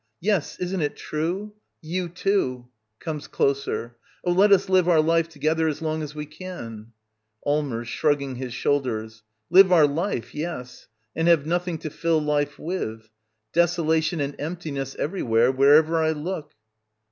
]Yes, 0.29 0.57
isn't 0.57 0.81
it 0.81 0.95
true! 0.95 1.53
i^xYou, 1.85 2.11
too! 2.11 2.67
[Owncs 3.05 3.29
closer.] 3.29 3.97
Oh, 4.25 4.31
let 4.31 4.51
us 4.51 4.67
live 4.67 4.89
our 4.89 4.99
life 4.99 5.29
together 5.29 5.67
as 5.67 5.79
long 5.79 6.01
as 6.01 6.15
we 6.15 6.25
can! 6.25 6.87
Allmbrs. 7.45 7.85
[Shrugging 7.85 8.37
his 8.37 8.51
shoulders.] 8.51 9.21
Live 9.51 9.71
our 9.71 9.85
life, 9.85 10.33
yes 10.33 10.87
I 11.15 11.19
And 11.19 11.27
have 11.27 11.45
nothing 11.45 11.77
to 11.77 11.91
fill 11.91 12.17
life 12.19 12.57
with. 12.57 13.11
Deso 13.53 13.85
i^lation 13.85 14.19
and 14.23 14.35
emptiness 14.39 14.95
everywhere— 14.95 15.51
wherever 15.51 15.97
I 15.97 16.13
look. 16.13 16.53